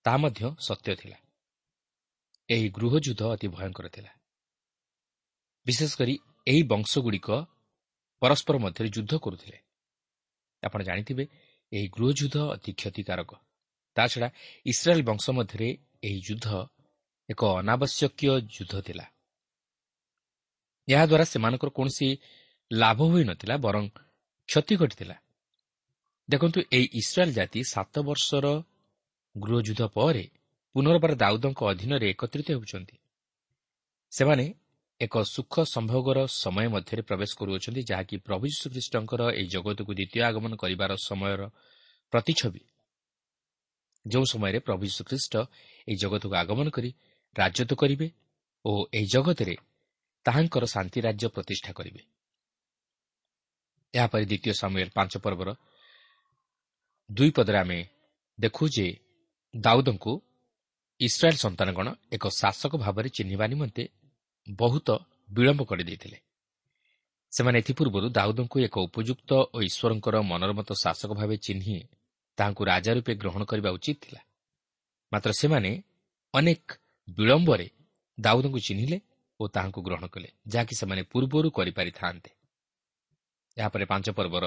[0.05, 1.19] ତାହା ମଧ୍ୟ ସତ୍ୟ ଥିଲା।
[2.49, 4.13] ଏହି ଗୃହଯୁଦ୍ଧ ଅତି ଭୟଙ୍କର ଥିଲା।
[5.67, 6.15] ବିଶେଷ କରି
[6.47, 7.29] ଏହି ବଂଶଗୁଡ଼ିକ
[8.23, 9.59] ପରସ୍ପର ମଧ୍ୟରେ ଯୁଦ୍ଧ କରୁଥିଲେ।
[10.63, 11.25] ଆପଣ ଜାଣିଥିବେ
[11.73, 13.31] ଏହି ଗୃହଯୁଦ୍ଧ ଅତି କ୍ଷତିକାରକ।
[13.97, 14.29] ତାଛଡ଼ା
[14.67, 15.69] ଇସ୍ରାଏଲ୍ ବଂଶ ମଧ୍ୟରେ
[16.05, 16.49] ଏହି ଯୁଦ୍ଧ
[17.29, 19.05] ଏକ ଅନାବଶ୍ୟକୀୟ ଯୁଦ୍ଧ ଥିଲା।
[20.89, 22.09] ଏହାଦ୍ୱାରା ସେମାନଙ୍କର କୌଣସି
[22.73, 23.85] ଲାଭ ହୋଇନଥିଲା ବରଂ
[24.49, 25.17] କ୍ଷତି ଘଟିଥିଲା।
[26.29, 28.47] ଦେଖନ୍ତୁ ଏହି ଇସ୍ରାଏଲ୍ ଜାତି ସାତ ବର୍ଷର
[29.37, 30.25] ଗୃହଯୁଦ୍ଧ ପରେ
[30.75, 32.97] ପୁନର୍ବାର ଦାଉଦଙ୍କ ଅଧୀନରେ ଏକତ୍ରିତ ହେଉଛନ୍ତି।
[34.13, 34.55] ସେମାନେ
[35.01, 40.93] ଏକ ସୁଖ ସମ୍ଭୋଗର ସମୟ ମଧ୍ୟରେ ପ୍ରବେଶ କରୁଅଛନ୍ତି ଯାହାକି ପ୍ରଭୁ ଯୀଶୁଖ୍ରୀଷ୍ଟଙ୍କର ଏହି ଜଗତକୁ ଦ୍ୱିତୀୟ ଆଗମନ କରିବାର
[40.97, 41.43] ସମୟର
[42.13, 42.63] ପ୍ରତିଛବି।
[44.07, 45.35] ଯେଉଁ ସମୟରେ ପ୍ରଭୁ ଯୀଶୁଖ୍ରୀଷ୍ଟ
[45.89, 46.91] ଏହି ଜଗତକୁ ଆଗମନ କରି
[47.37, 48.09] ରାଜତ୍ୱ କରିବେ
[48.65, 49.57] ଓ ଏହି ଜଗତରେ
[50.27, 52.03] ତାହାଙ୍କର ଶାନ୍ତି ରାଜ୍ୟ ପ୍ରତିଷ୍ଠା କରିବେ।
[53.95, 55.49] ଏହାପରେ ଦ୍ୱିତୀୟ ସମୟରେ ପାଞ୍ଚ ପର୍ବର
[57.11, 57.79] ଦୁଇ ପଦରେ ଆମେ
[58.39, 58.87] ଦେଖୁ ଯେ
[59.55, 60.13] ଦାଉଦଙ୍କୁ
[61.01, 63.85] ଇସ୍ରାଏଲ୍ ସନ୍ତାନଗଣ ଏକ ଶାସକ ଭାବରେ ଚିହ୍ନିବା ନିମନ୍ତେ
[64.47, 64.89] ବହୁତ
[65.31, 66.19] ବିଳମ୍ବ କରିଦେଇଥିଲେ।
[67.33, 71.77] ସେମାନେ ଏଥିପୂର୍ବରୁ ଦାଉଦଙ୍କୁ ଏକ ଉପଯୁକ୍ତ ଓ ଈଶ୍ୱରଙ୍କର ମନୋରମତ ଶାସକ ଭାବେ ଚିହ୍ନି
[72.39, 74.21] ତାହାଙ୍କୁ ରାଜା ରୂପେ ଗ୍ରହଣ କରିବା ଉଚିତ ଥିଲା।
[75.13, 75.71] ମାତ୍ର ସେମାନେ
[76.35, 76.67] ଅନେକ
[77.09, 77.67] ବିଳମ୍ବରେ
[78.19, 78.99] ଦାଉଦଙ୍କୁ ଚିହ୍ନିଲେ
[79.41, 82.31] ଓ ତାହାଙ୍କୁ ଗ୍ରହଣ କଲେ ଯାହାକି ସେମାନେ ପୂର୍ବରୁ କରିପାରିଥାନ୍ତେ।
[83.57, 84.45] ଏହାପରେ ପାଞ୍ଚ ପର୍ବର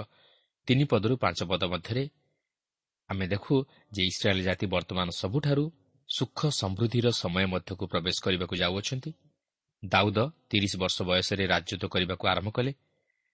[0.68, 2.04] ତିନି ପଦରୁ ପାଞ୍ଚ ପଦ ମଧ୍ୟରେ
[3.10, 3.54] ଆମେ ଦେଖୁ
[3.94, 5.66] ଯେ ଇସ୍ରାଏଲ୍ ଜାତି ବର୍ତ୍ତମାନ ସବୁଠାରୁ
[6.10, 9.12] ସୁଖ ସମୃଦ୍ଧିର ସମୟ ମଧ୍ୟକୁ ପ୍ରବେଶ କରିବାକୁ ଯାଉଅଛନ୍ତି।
[9.84, 12.72] ଦାଉଦ ତିରିଶ ବର୍ଷ ବୟସରେ ରାଜତ୍ୱ କରିବାକୁ ଆରମ୍ଭ କଲେ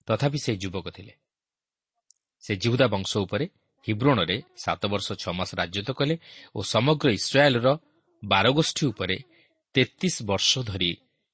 [0.07, 1.13] ତଥାପି ସେ ଯୁବକ ଥିଲେ।
[2.43, 3.45] ସେ ଜିହୁଦା ବଂଶ ଉପରେ
[3.87, 6.15] ହିବ୍ରୋଣରେ ସାତ ବର୍ଷ ଛଅ ମାସ ରାଜତ୍ୱ କଲେ
[6.55, 7.67] ଓ ସମଗ୍ର ଇସ୍ରାଏଲ୍ର
[8.23, 9.17] ବାରଗୋଷ୍ଠୀ ଉପରେ
[9.75, 10.91] ତେତିଶ ବର୍ଷ ଧରି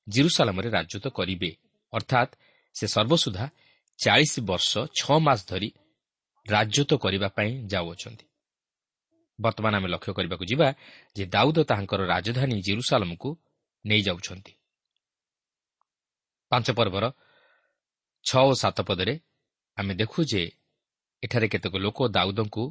[0.07, 1.51] ଜିରୁସାଲାମରେ ରାଜତ୍ୱ କରିବେ।
[1.93, 2.31] ଅର୍ଥାତ୍
[2.75, 3.45] ସେ ସର୍ବସୁଦ୍ଧା
[3.99, 5.69] ଚାଳିଶ ବର୍ଷ ଛଅ ମାସ ଧରି
[6.45, 8.25] ରାଜତ୍ୱ କରିବା ପାଇଁ ଯାଉଅଛନ୍ତି।
[9.39, 10.67] ବର୍ତ୍ତମାନ ଆମେ ଲକ୍ଷ୍ୟ କରିବାକୁ ଯିବା
[11.15, 13.29] ଯେ ଦାଉଦ ତାହାଙ୍କର ରାଜଧାନୀ ଜିରୁସାଲମକୁ
[13.85, 14.53] ନେଇଯାଉଛନ୍ତି
[16.51, 17.05] ପାଞ୍ଚ ପର୍ବର
[18.25, 19.13] ଛଅ ଓ ସାତ ପଦରେ
[19.77, 20.41] ଆମେ ଦେଖୁ ଯେ
[21.23, 22.63] ଏଠାରେ କେତେକ ଲୋକ ଦାଉଦଙ୍କୁ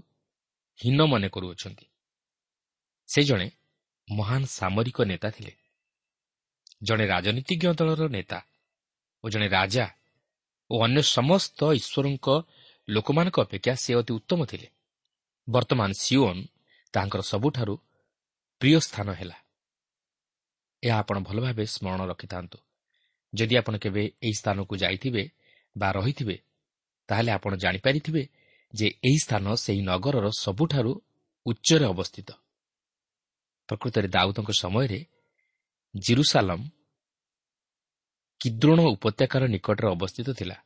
[0.78, 1.86] ହୀନ ମନେ କରୁଅଛନ୍ତି।
[3.08, 3.48] ସେ ଜଣେ
[4.08, 5.52] ମହାନ ସାମରିକ ନେତା ଥିଲେ।
[6.82, 8.38] ଜଣେ ରାଜନୀତିଜ୍ଞ ଦଳର ନେତା
[9.24, 9.86] ଓ ଜଣେ ରାଜା
[10.70, 12.26] ଓ ଅନ୍ୟ ସମସ୍ତ ଈଶ୍ୱରଙ୍କ
[12.88, 14.68] ଲୋକମାନଙ୍କ ଅପେକ୍ଷା ସେ ଅତି ଉତ୍ତମ ଥିଲେ।
[15.48, 16.40] ବର୍ତ୍ତମାନ ସିଓନ୍
[16.94, 17.74] ତାହାଙ୍କର ସବୁଠାରୁ
[18.60, 19.36] ପ୍ରିୟ ସ୍ଥାନ ହେଲା।
[20.82, 22.58] ଏହା ଆପଣ ଭଲ ଭାବେ ସ୍ମରଣ ରଖିଥାନ୍ତୁ।
[23.32, 25.24] ଯଦି ଆପଣ କେବେ ଏହି ସ୍ଥାନକୁ ଯାଇଥିବେ
[25.76, 26.36] ବା ରହିଥିବେ
[27.08, 28.22] ତାହେଲେ ଆପଣ ଜାଣିପାରିଥିବେ
[28.74, 30.92] ଯେ ଏହି ସ୍ଥାନ ସେହି ନଗରର ସବୁଠାରୁ
[31.46, 32.28] ଉଚ୍ଚରେ ଅବସ୍ଥିତ।
[33.68, 35.00] ପ୍ରକୃତରେ ଦାଉଦଙ୍କ ସମୟରେ
[35.94, 36.60] ଜିରୁସାଲମ
[38.40, 40.56] କିଦ୍ରୋଣ ଉପତ୍ୟକାର ନିକଟରେ ଅବସ୍ଥିତ ଥିଲା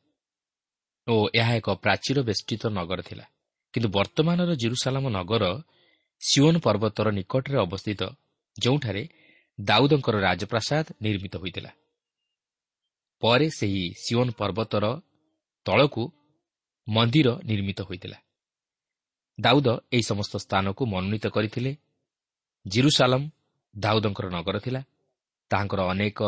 [1.06, 3.24] ଓ ଏହା ଏକ ପ୍ରାଚୀର ବେଷ୍ଟିତ ନଗର ଥିଲା।
[3.74, 5.44] କିନ୍ତୁ ବର୍ତ୍ତମାନର ଜିରୁସାଲାମ ନଗର
[6.30, 8.02] ସିଓନ ପର୍ବତର ନିକଟରେ ଅବସ୍ଥିତ
[8.58, 9.08] ଯେଉଁଠାରେ
[9.60, 11.70] ଦାଉଦଙ୍କର ରାଜପ୍ରାସାଦ ନିର୍ମିତ ହୋଇଥିଲା।
[13.20, 14.84] ପରେ ସେହି ସିଓନ ପର୍ବତର
[15.64, 16.02] ତଳକୁ
[16.88, 18.18] ମନ୍ଦିର ନିର୍ମିତ ହୋଇଥିଲା।
[19.40, 21.76] ଦାଉଦ ଏହି ସମସ୍ତ ସ୍ଥାନକୁ ମନୋନୀତ କରିଥିଲେ।
[22.66, 23.22] ଜିରୁସାଲମ
[23.78, 24.82] ଦାଉଦଙ୍କର ନଗର ଥିଲା।
[25.50, 26.20] ତାହାଙ୍କର ଅନେକ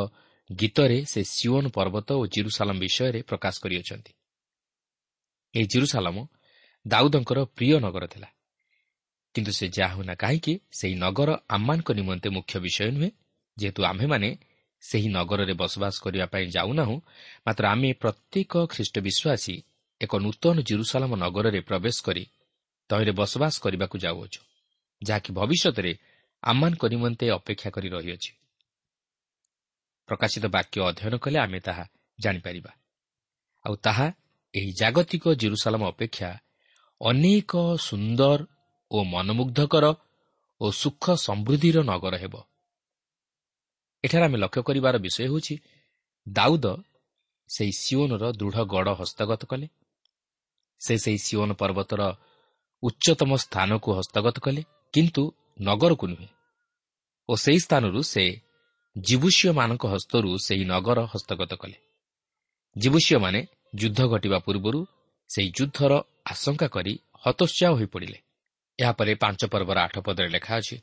[0.50, 4.12] ଗୀତରେ ସେ ସିଓନ ପର୍ବତ ଓ ଜିରୁସାଲମ ବିଷୟରେ ପ୍ରକାଶ କରିଅଛନ୍ତି।
[5.54, 6.16] ଏହି ଜିରୁସାଲମ
[6.86, 8.28] ଦାଉଦଙ୍କର ପ୍ରିୟ ନଗର ଥିଲା।
[9.34, 13.10] କିନ୍ତୁ ସେ ଯାହା ହେଉନା କାହିଁକି ସେହି ନଗର ଆମମାନଙ୍କ ନିମନ୍ତେ ମୁଖ୍ୟ ବିଷୟ ନୁହେଁ।
[13.56, 14.28] ଯେହେତୁ ଆମ୍ଭେମାନେ
[14.82, 16.96] ସେହି ନଗରରେ ବସବାସ କରିବା ପାଇଁ ଯାଉନାହୁଁ
[17.46, 19.54] ମାତ୍ର ଆମେ ପ୍ରତ୍ୟେକ ଖ୍ରୀଷ୍ଟ ବିଶ୍ୱାସୀ
[20.00, 22.24] ଏକ ନୂତନ ଜିରୁସାଲାମ ନଗରରେ ପ୍ରବେଶ କରି
[22.90, 24.40] ତହିଁରେ ବସବାସ କରିବାକୁ ଯାଉଅଛୁ
[25.02, 25.92] ଯାହାକି ଭବିଷ୍ୟତରେ
[26.42, 28.30] ଆମମାନଙ୍କ ନିମନ୍ତେ ଅପେକ୍ଷା କରି ରହିଅଛି।
[30.08, 31.84] ପ୍ରକାଶିତ ବାକ୍ୟ ଅଧ୍ୟୟନ କଲେ ଆମେ ତାହା
[32.18, 32.72] ଜାଣିପାରିବା।
[33.64, 34.06] ଆଉ ତାହା
[34.54, 36.30] ଏହି ଜାଗତିକ ଜିରୁସାଲାମ ଅପେକ୍ଷା
[37.00, 38.40] ଅନେକ ସୁନ୍ଦର
[38.94, 39.84] ଓ ମନମୁଗ୍ଧକର
[40.60, 42.34] ଓ ସୁଖ ସମୃଦ୍ଧିର ନଗର ହେବ।
[44.04, 45.54] ଏଠାରେ ଆମେ ଲକ୍ଷ୍ୟ କରିବାର ବିଷୟ ହେଉଛି
[46.26, 46.66] ଦାଉଦ
[47.50, 49.66] ସେହି ସିଓନର ଦୃଢ଼ ଗଡ଼ ହସ୍ତଗତ କଲେ।
[50.80, 52.02] ସେ ସେହି ସିଓନ ପର୍ବତର
[52.82, 54.62] ଉଚ୍ଚତମ ସ୍ଥାନକୁ ହସ୍ତଗତ କଲେ
[54.94, 55.22] କିନ୍ତୁ
[55.60, 56.28] ନଗରକୁ ନୁହେଁ।
[57.28, 58.24] ଓ ସେହି ସ୍ଥାନରୁ ସେ
[58.96, 61.76] ଜୀବୁଷୀୟମାନଙ୍କ ହସ୍ତରୁ ସେହି ନଗର ହସ୍ତଗତ କଲେ।
[62.76, 63.40] ଜୀବୁଷୀୟମାନେ
[63.74, 64.80] ଯୁଦ୍ଧ ଘଟିବା ପୂର୍ବରୁ
[65.30, 65.92] ସେହି ଯୁଦ୍ଧର
[66.24, 66.92] ଆଶଙ୍କା କରି
[67.24, 68.18] ହତୋତ୍ସାହ ହୋଇପଡ଼ିଲେ
[68.78, 70.76] ଏହାପରେ ପାଞ୍ଚ ପର୍ବର ଆଠ ପଦରେ ଲେଖା ଅଛି।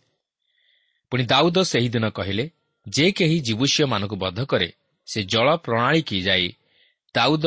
[1.12, 2.46] ପୁଣି ଦାଉଦ ସେହିଦିନ କହିଲେ
[2.88, 4.70] ଯେ କେହି ଜୀବୁଷୀୟମାନଙ୍କୁ ବଧ କରେ
[5.08, 6.48] ସେ ଜଳ ପ୍ରଣାଳୀ କି ଯାଇ
[7.16, 7.46] ଦାଉଦ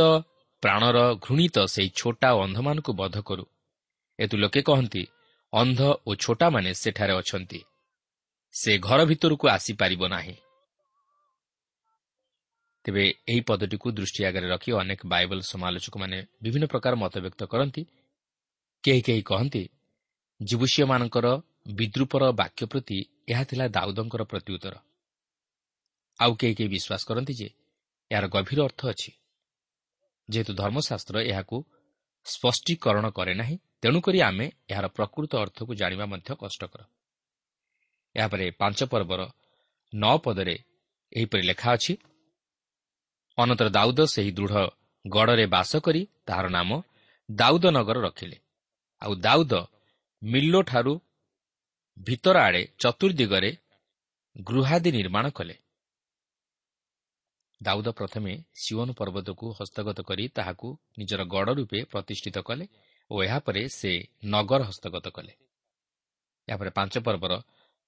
[0.63, 3.45] ପ୍ରାଣର ଘୃଣିତ ସେହି ଛୋଟା ଓ ଅନ୍ଧମାନଙ୍କୁ ବଧ କରୁ।
[4.19, 5.03] ଏତୁ ଲୋକେ କହନ୍ତି
[5.53, 7.61] ଅନ୍ଧ ଓ ଛୋଟାମାନେ ସେଠାରେ ଅଛନ୍ତି।
[8.55, 10.37] ସେ ଘର ଭିତରକୁ ଆସିପାରିବ ନାହିଁ।
[12.85, 17.83] ତେବେ ଏହି ପଦଟିକୁ ଦୃଷ୍ଟି ଆଗରେ ରଖି ଅନେକ ବାଇବଲ ସମାଲୋଚକମାନେ ବିଭିନ୍ନ ପ୍ରକାର ମତବ୍ୟକ୍ତ କରନ୍ତି।
[18.85, 19.63] କେହି କେହି କହନ୍ତି
[20.41, 21.27] ଯୁବୁଷୀୟମାନଙ୍କର
[21.73, 24.75] ବିଦ୍ରୁପର ବାକ୍ୟ ପ୍ରତି ଏହା ଥିଲା ଦାଉଦଙ୍କର ପ୍ରତ୍ୟୁତ୍ତର
[26.21, 27.49] ଆଉ କେହି କେହି ବିଶ୍ୱାସ କରନ୍ତି ଯେ
[28.11, 29.11] ଏହାର ଗଭୀର ଅର୍ଥ ଅଛି।
[30.29, 31.57] ଯେହେତୁ ଧର୍ମଶାସ୍ତ୍ର ଏହାକୁ
[32.27, 36.81] ସ୍ପଷ୍ଟୀକରଣ କରେ ନାହିଁ ତେଣୁକରି ଆମେ ଏହାର ପ୍ରକୃତ ଅର୍ଥକୁ ଜାଣିବା ମଧ୍ୟ କଷ୍ଟକର।
[38.17, 39.21] ଏହାପରେ ପାଞ୍ଚ ପର୍ବର
[39.93, 40.57] ନଅ ପଦରେ
[41.13, 41.93] ଏହିପରି ଲେଖା ଅଛି
[43.39, 44.55] ଅନନ୍ତର ଦାଉଦ ସେହି ଦୃଢ଼
[45.05, 46.71] ଗଡ଼ରେ ବାସ କରି ତାହାର ନାମ
[47.29, 48.39] ଦାଉଦ ନଗର ରଖିଲେ।
[49.03, 49.53] ଆଉ ଦାଉଦ
[50.25, 50.95] ମିଲ୍ଲୋଠାରୁ
[51.97, 53.51] ଭିତର ଆଡ଼େ ଚତୁର୍ଦିଗରେ
[54.37, 55.57] ଗୃହାଦି ନିର୍ମାଣ କଲେ।
[57.61, 62.65] ଦାଉଦ ପ୍ରଥମେ ସିଓନ ପର୍ବତକୁ ହସ୍ତଗତ କରି ତାହାକୁ ନିଜର ଗଡ଼ ରୂପେ ପ୍ରତିଷ୍ଠିତ କଲେ
[63.11, 63.93] ଓ ଏହାପରେ ସେ
[64.25, 65.33] ନଗର ହସ୍ତଗତ କଲେ।
[66.49, 67.33] ଏହାପରେ ପାଞ୍ଚ ପର୍ବର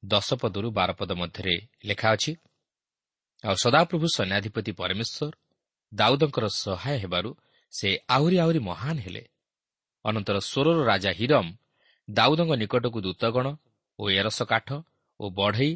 [0.05, 2.33] ଦଶ ପଦରୁ ବାର ପଦ ମଧ୍ୟରେ ଲେଖା ଅଛି
[3.45, 5.33] ଆଉ ସଦାପ୍ରଭୁ ସୈନ୍ୟାଧିପତି ପରମେଶ୍ୱର
[5.93, 7.31] ଦାଉଦଙ୍କର ସହାୟ ହେବାରୁ
[7.73, 9.23] ସେ ଆହୁରି ଆହୁରି ମହାନ ହେଲେ।
[10.05, 11.47] ଅନନ୍ତର ସ୍ୱରର ରାଜା ହିରମ
[12.09, 13.47] ଦାଉଦଙ୍କ ନିକଟକୁ ଦୂତଗଣ
[13.99, 14.69] ଓ ଏରସ କାଠ
[15.21, 15.73] ଓ ବଢ଼େଇ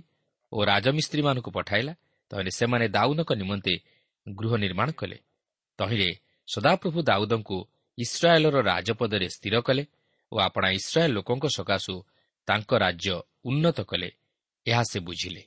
[0.53, 1.93] ଓ ରାଜମିସ୍ତ୍ରୀମାନଙ୍କୁ ପଠାଇଲା
[2.31, 3.75] ତହିଁରେ ସେମାନେ ଦାଉଦଙ୍କ ନିମନ୍ତେ
[4.27, 5.19] ଗୃହ ନିର୍ମାଣ କଲେ।
[5.79, 6.11] ତହିଁରେ
[6.49, 7.57] ସଦାପ୍ରଭୁ ଦାଉଦଙ୍କୁ
[7.99, 9.83] ଇସ୍ରାଏଲର ରାଜପଦରେ ସ୍ଥିର କଲେ
[10.33, 11.95] ଓ ଆପଣା ଇସ୍ରାଏଲ ଲୋକଙ୍କ ସକାଶୁ
[12.49, 13.14] ତାଙ୍କ ରାଜ୍ୟ
[13.45, 14.09] ଉନ୍ନତ କଲେ
[14.66, 15.43] ଏହା ସେ ବୁଝିଲେ।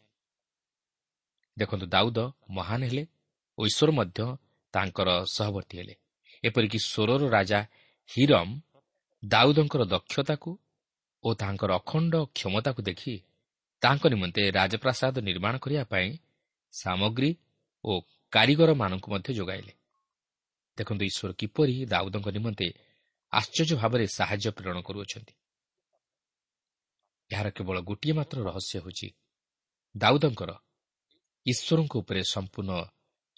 [1.57, 2.19] ଦେଖନ୍ତୁ ଦାଉଦ
[2.49, 3.03] ମହାନ ହେଲେ
[3.57, 4.19] ଓ ଈଶ୍ୱର ମଧ୍ୟ
[4.73, 5.95] ତାଙ୍କର ସହବର୍ତ୍ତୀ ହେଲେ।
[6.43, 7.59] ଏପରିକି ସ୍ୱରର ରାଜା
[8.09, 8.49] ହିରମ
[9.23, 10.49] ଦାଉଦଙ୍କର ଦକ୍ଷତାକୁ
[11.23, 13.13] ଓ ତାଙ୍କର ଅଖଣ୍ଡ କ୍ଷମତାକୁ ଦେଖି
[13.81, 16.09] ତାଙ୍କ ନିମନ୍ତେ ରାଜପ୍ରାସାଦ ନିର୍ମାଣ କରିବା ପାଇଁ
[16.73, 17.31] ସାମଗ୍ରୀ
[17.83, 17.91] ଓ
[18.33, 19.73] କାରିଗରମାନଙ୍କୁ ମଧ୍ୟ ଯୋଗାଇଲେ।
[20.77, 22.67] ଦେଖନ୍ତୁ ଈଶ୍ୱର କିପରି ଦାଉଦଙ୍କ ନିମନ୍ତେ
[23.33, 25.33] ଆଶ୍ଚର୍ଯ୍ୟ ଭାବରେ ସାହାଯ୍ୟ ପ୍ରେରଣ କରୁଅଛନ୍ତି।
[27.31, 29.07] ଏହାର କେବଳ ଗୋଟିଏ ମାତ୍ର ରହସ୍ୟ ହେଉଛି
[29.95, 30.51] ଦାଉଦଙ୍କର
[31.45, 32.71] ଈଶ୍ୱରଙ୍କ ଉପରେ ସମ୍ପୂର୍ଣ୍ଣ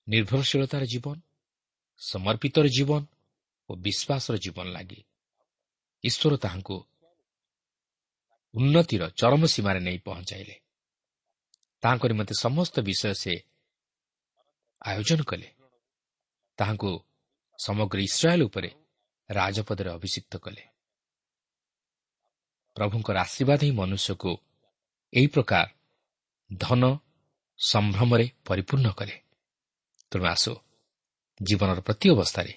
[0.08, 1.17] ନିର୍ଭରଶୀଳତାର ଜୀବନ
[2.02, 3.02] ସମର୍ପିତର ଜୀବନ
[3.69, 5.00] ଓ ବିଶ୍ୱାସର ଜୀବନ ଲାଗି।
[6.04, 6.78] ଈଶ୍ୱର ତାହାଙ୍କୁ
[8.55, 10.55] ଉନ୍ନତିର ଚରମ ସୀମାରେ ନେଇ ପହଞ୍ଚାଇଲେ
[11.83, 13.33] ତାହାଙ୍କ ନିମନ୍ତେ ସମସ୍ତ ବିଷୟ ସେ
[14.81, 15.49] ଆୟୋଜନ କଲେ
[16.57, 16.91] ତାହାଙ୍କୁ
[17.59, 18.69] ସମଗ୍ର ଇସ୍ରାଏଲ ଉପରେ
[19.29, 20.63] ରାଜପଦରେ ଅଭିଷିକ୍ତ କଲେ
[22.77, 24.31] ପ୍ରଭୁଙ୍କର ଆଶୀର୍ବାଦ ହିଁ ମନୁଷ୍ୟକୁ
[25.13, 25.67] ଏହି ପ୍ରକାର
[26.49, 26.83] ଧନ
[27.59, 29.15] ସମ୍ଭ୍ରମରେ ପରିପୂର୍ଣ୍ଣ କରେ
[30.11, 30.51] ତେଣୁ ଆସୁ
[31.39, 32.53] ଜୀବନର ପ୍ରତି ଅବସ୍ଥାରେ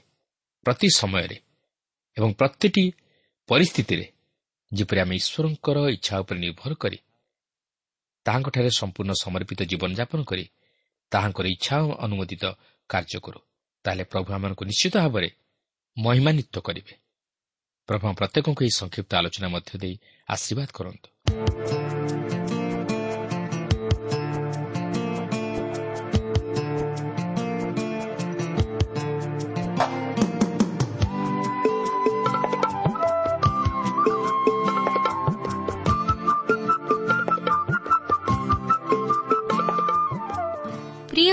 [0.67, 1.37] ପ୍ରତି ସମୟରେ
[2.17, 2.85] ଏବଂ ପ୍ରତିଟି
[3.49, 4.07] ପରିସ୍ଥିତିରେ
[4.73, 6.99] ଯେପରି ଆମେ ଈଶ୍ୱରଙ୍କର ଇଚ୍ଛା ଉପରେ ନିର୍ଭର କରି
[8.27, 10.45] ତାହାଙ୍କଠାରେ ସମ୍ପୂର୍ଣ୍ଣ ସମର୍ପିତ ଜୀବନଯାପନ କରି
[11.13, 12.45] ତାହାଙ୍କର ଇଚ୍ଛା ଅନୁମୋଦିତ
[12.91, 13.41] କାର୍ଯ୍ୟ କରୁ
[13.85, 15.29] ତାହେଲେ ପ୍ରଭୁ ଆମମାନଙ୍କୁ ନିଶ୍ଚିତ ଭାବରେ
[15.97, 16.95] ମହିମାନ୍ୱିତ କରିବେ।
[17.89, 19.95] ପ୍ରଭୁ ପ୍ରତ୍ୟେକଙ୍କୁ ଏହି ସଂକ୍ଷିପ୍ତ ଆଲୋଚନା ମଧ୍ୟ ଦେଇ
[20.29, 21.09] ଆଶୀର୍ବାଦ କରନ୍ତୁ।